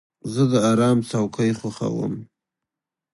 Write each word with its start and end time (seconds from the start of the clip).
زه 0.33 0.43
د 0.51 0.53
آرام 0.71 0.97
څوکۍ 1.09 1.51
خوښوم. 1.59 2.13